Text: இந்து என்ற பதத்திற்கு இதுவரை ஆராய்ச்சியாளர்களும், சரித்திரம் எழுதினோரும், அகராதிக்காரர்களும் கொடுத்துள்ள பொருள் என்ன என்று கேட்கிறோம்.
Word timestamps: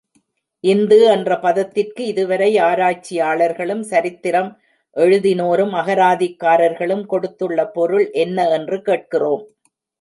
இந்து 0.63 0.97
என்ற 1.05 1.39
பதத்திற்கு 1.39 2.01
இதுவரை 2.05 2.47
ஆராய்ச்சியாளர்களும், 2.59 3.83
சரித்திரம் 3.83 4.49
எழுதினோரும், 4.95 5.73
அகராதிக்காரர்களும் 5.81 7.05
கொடுத்துள்ள 7.05 7.67
பொருள் 7.69 8.07
என்ன 8.23 8.49
என்று 8.49 8.79
கேட்கிறோம். 8.81 9.43